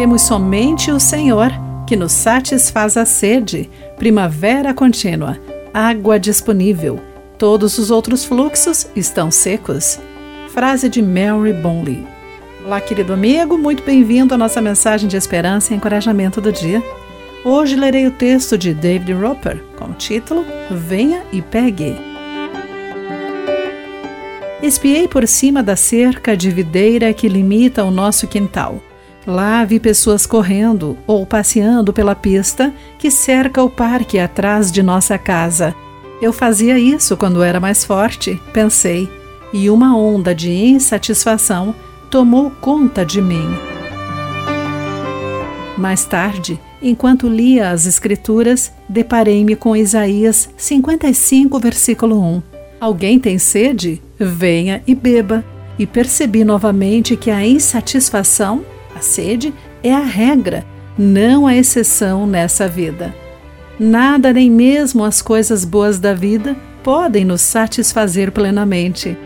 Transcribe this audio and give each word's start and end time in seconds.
Temos 0.00 0.22
somente 0.22 0.90
o 0.90 0.98
Senhor, 0.98 1.52
que 1.86 1.94
nos 1.94 2.12
satisfaz 2.12 2.96
a 2.96 3.04
sede, 3.04 3.68
primavera 3.98 4.72
contínua, 4.72 5.38
água 5.74 6.18
disponível. 6.18 6.98
Todos 7.36 7.76
os 7.76 7.90
outros 7.90 8.24
fluxos 8.24 8.86
estão 8.96 9.30
secos. 9.30 10.00
Frase 10.54 10.88
de 10.88 11.02
Mary 11.02 11.52
Bonley. 11.52 12.06
Olá, 12.64 12.80
querido 12.80 13.12
amigo, 13.12 13.58
muito 13.58 13.82
bem-vindo 13.82 14.32
à 14.32 14.38
nossa 14.38 14.58
mensagem 14.62 15.06
de 15.06 15.18
esperança 15.18 15.74
e 15.74 15.76
encorajamento 15.76 16.40
do 16.40 16.50
dia. 16.50 16.82
Hoje 17.44 17.76
lerei 17.76 18.06
o 18.06 18.10
texto 18.10 18.56
de 18.56 18.72
David 18.72 19.12
Roper 19.12 19.62
com 19.78 19.90
o 19.90 19.92
título 19.92 20.46
Venha 20.70 21.24
e 21.30 21.42
Pegue. 21.42 21.94
Espiei 24.62 25.06
por 25.06 25.28
cima 25.28 25.62
da 25.62 25.76
cerca 25.76 26.34
de 26.34 26.48
videira 26.48 27.12
que 27.12 27.28
limita 27.28 27.84
o 27.84 27.90
nosso 27.90 28.26
quintal. 28.26 28.80
Lá 29.30 29.64
vi 29.64 29.78
pessoas 29.78 30.26
correndo 30.26 30.98
ou 31.06 31.24
passeando 31.24 31.92
pela 31.92 32.16
pista 32.16 32.74
que 32.98 33.12
cerca 33.12 33.62
o 33.62 33.70
parque 33.70 34.18
atrás 34.18 34.72
de 34.72 34.82
nossa 34.82 35.16
casa. 35.16 35.72
Eu 36.20 36.32
fazia 36.32 36.76
isso 36.80 37.16
quando 37.16 37.40
era 37.40 37.60
mais 37.60 37.84
forte, 37.84 38.42
pensei, 38.52 39.08
e 39.52 39.70
uma 39.70 39.96
onda 39.96 40.34
de 40.34 40.50
insatisfação 40.50 41.72
tomou 42.10 42.50
conta 42.50 43.06
de 43.06 43.22
mim. 43.22 43.48
Mais 45.78 46.04
tarde, 46.04 46.58
enquanto 46.82 47.28
lia 47.28 47.70
as 47.70 47.86
Escrituras, 47.86 48.72
deparei-me 48.88 49.54
com 49.54 49.76
Isaías 49.76 50.50
55, 50.56 51.56
versículo 51.60 52.20
1. 52.20 52.42
Alguém 52.80 53.20
tem 53.20 53.38
sede? 53.38 54.02
Venha 54.18 54.82
e 54.88 54.92
beba. 54.92 55.44
E 55.78 55.86
percebi 55.86 56.42
novamente 56.42 57.16
que 57.16 57.30
a 57.30 57.46
insatisfação, 57.46 58.64
a 58.94 59.00
sede, 59.00 59.54
é 59.82 59.92
a 59.92 60.00
regra, 60.00 60.64
não 60.98 61.46
a 61.46 61.56
exceção 61.56 62.26
nessa 62.26 62.68
vida. 62.68 63.14
Nada, 63.78 64.32
nem 64.32 64.50
mesmo 64.50 65.04
as 65.04 65.22
coisas 65.22 65.64
boas 65.64 65.98
da 65.98 66.12
vida, 66.12 66.56
podem 66.82 67.24
nos 67.24 67.40
satisfazer 67.40 68.30
plenamente. 68.30 69.16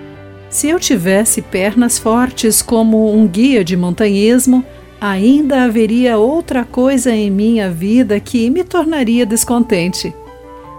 Se 0.48 0.68
eu 0.68 0.78
tivesse 0.78 1.42
pernas 1.42 1.98
fortes 1.98 2.62
como 2.62 3.12
um 3.12 3.26
guia 3.26 3.64
de 3.64 3.76
montanhismo, 3.76 4.64
ainda 5.00 5.64
haveria 5.64 6.16
outra 6.16 6.64
coisa 6.64 7.10
em 7.10 7.30
minha 7.30 7.68
vida 7.68 8.20
que 8.20 8.48
me 8.50 8.62
tornaria 8.62 9.26
descontente. 9.26 10.14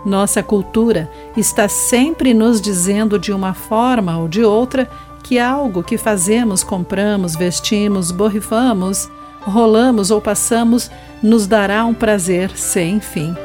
Nossa 0.06 0.42
cultura 0.42 1.10
está 1.36 1.68
sempre 1.68 2.34
nos 2.34 2.62
dizendo 2.62 3.20
de 3.20 3.34
uma 3.34 3.54
forma 3.54 4.18
ou 4.18 4.28
de 4.28 4.44
outra 4.44 4.90
que 5.26 5.40
algo 5.40 5.82
que 5.82 5.98
fazemos, 5.98 6.64
compramos, 6.64 7.36
vestimos, 7.36 8.12
borrifamos, 8.12 9.10
rolamos 9.42 10.12
ou 10.12 10.22
passamos 10.22 10.92
nos 11.22 11.48
dará 11.48 11.84
um 11.84 11.96
prazer 11.96 12.52
sem 12.56 13.00
fim. 13.00 13.36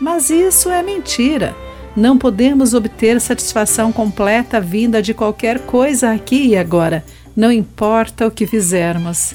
Mas 0.00 0.30
isso 0.30 0.70
é 0.70 0.84
mentira. 0.84 1.52
Não 1.96 2.16
podemos 2.16 2.74
obter 2.74 3.20
satisfação 3.20 3.90
completa 3.90 4.60
vinda 4.60 5.02
de 5.02 5.12
qualquer 5.12 5.58
coisa 5.66 6.12
aqui 6.12 6.46
e 6.46 6.56
agora, 6.56 7.04
não 7.34 7.50
importa 7.50 8.28
o 8.28 8.30
que 8.30 8.46
fizermos. 8.46 9.34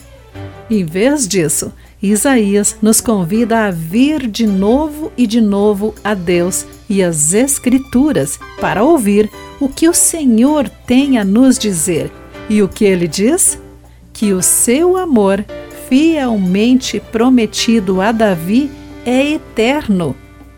Em 0.69 0.83
vez 0.83 1.27
disso, 1.27 1.71
Isaías 2.01 2.77
nos 2.81 2.99
convida 2.99 3.65
a 3.65 3.71
vir 3.71 4.27
de 4.27 4.47
novo 4.47 5.11
e 5.17 5.27
de 5.27 5.39
novo 5.39 5.93
a 6.03 6.13
Deus 6.13 6.65
e 6.89 7.03
as 7.03 7.33
Escrituras 7.33 8.39
para 8.59 8.83
ouvir 8.83 9.29
o 9.59 9.69
que 9.69 9.87
o 9.87 9.93
Senhor 9.93 10.67
tem 10.69 11.17
a 11.17 11.25
nos 11.25 11.57
dizer. 11.57 12.11
E 12.49 12.61
o 12.61 12.67
que 12.67 12.85
ele 12.85 13.07
diz? 13.07 13.59
Que 14.13 14.33
o 14.33 14.41
seu 14.41 14.97
amor, 14.97 15.43
fielmente 15.87 16.99
prometido 16.99 18.01
a 18.01 18.11
Davi, 18.11 18.71
é 19.05 19.33
eterno. 19.33 20.15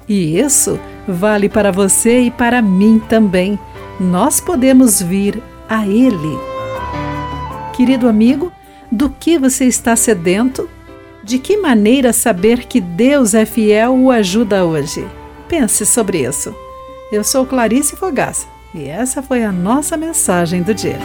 E 0.07 0.39
isso 0.39 0.79
vale 1.07 1.49
para 1.49 1.71
você 1.71 2.21
e 2.21 2.31
para 2.31 2.61
mim 2.61 3.01
também. 3.09 3.59
Nós 3.99 4.39
podemos 4.39 5.01
vir 5.01 5.41
a 5.67 5.85
Ele. 5.85 6.37
Querido 7.75 8.07
amigo, 8.07 8.51
do 8.91 9.09
que 9.09 9.37
você 9.37 9.65
está 9.65 9.95
sedento? 9.95 10.69
De 11.23 11.39
que 11.39 11.57
maneira 11.57 12.13
saber 12.13 12.65
que 12.65 12.79
Deus 12.79 13.33
é 13.33 13.45
fiel 13.45 13.95
o 13.95 14.11
ajuda 14.11 14.65
hoje? 14.65 15.05
Pense 15.47 15.85
sobre 15.85 16.25
isso. 16.25 16.55
Eu 17.11 17.23
sou 17.23 17.45
Clarice 17.45 17.95
Fogaça 17.95 18.47
e 18.73 18.87
essa 18.87 19.21
foi 19.21 19.43
a 19.43 19.51
nossa 19.51 19.97
mensagem 19.97 20.61
do 20.61 20.73
dia. 20.73 20.99